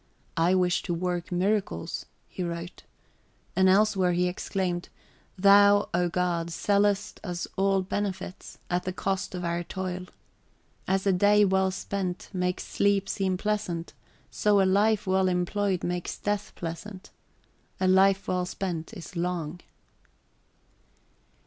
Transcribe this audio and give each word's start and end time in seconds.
"I 0.37 0.55
wish 0.55 0.81
to 0.89 0.95
work 0.95 1.31
miracles," 1.31 2.07
he 2.27 2.41
wrote. 2.41 2.81
And 3.55 3.69
elsewhere 3.69 4.13
he 4.13 4.27
exclaimed, 4.27 4.89
"Thou, 5.37 5.89
O 5.93 6.09
God, 6.09 6.49
sellest 6.49 7.19
us 7.23 7.45
all 7.55 7.83
benefits, 7.83 8.57
at 8.67 8.81
the 8.85 8.93
cost 8.93 9.35
of 9.35 9.45
our 9.45 9.61
toil.... 9.63 10.07
As 10.87 11.05
a 11.05 11.13
day 11.13 11.45
well 11.45 11.69
spent 11.69 12.29
makes 12.33 12.63
sleep 12.65 13.07
{xiii} 13.09 13.13
seem 13.15 13.37
pleasant, 13.37 13.93
so 14.31 14.59
a 14.59 14.65
life 14.65 15.05
well 15.05 15.27
employed 15.27 15.83
makes 15.83 16.17
death 16.17 16.51
pleasant. 16.55 17.11
A 17.79 17.87
life 17.87 18.27
well 18.27 18.47
spent 18.47 18.95
is 18.95 19.15
long." 19.15 19.59